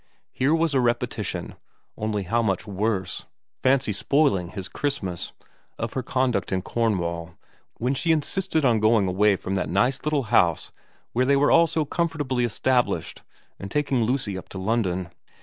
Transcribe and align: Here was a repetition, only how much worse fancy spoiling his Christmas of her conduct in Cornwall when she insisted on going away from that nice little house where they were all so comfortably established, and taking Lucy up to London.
Here 0.31 0.55
was 0.55 0.73
a 0.73 0.79
repetition, 0.79 1.53
only 1.95 2.23
how 2.23 2.41
much 2.41 2.65
worse 2.65 3.27
fancy 3.61 3.93
spoiling 3.93 4.49
his 4.49 4.67
Christmas 4.67 5.31
of 5.77 5.93
her 5.93 6.01
conduct 6.01 6.51
in 6.51 6.63
Cornwall 6.63 7.35
when 7.77 7.93
she 7.93 8.11
insisted 8.11 8.65
on 8.65 8.79
going 8.79 9.07
away 9.07 9.35
from 9.35 9.53
that 9.53 9.69
nice 9.69 9.99
little 10.03 10.23
house 10.33 10.71
where 11.13 11.25
they 11.25 11.35
were 11.35 11.51
all 11.51 11.67
so 11.67 11.85
comfortably 11.85 12.43
established, 12.45 13.21
and 13.59 13.69
taking 13.69 14.01
Lucy 14.01 14.39
up 14.39 14.49
to 14.49 14.57
London. 14.57 15.11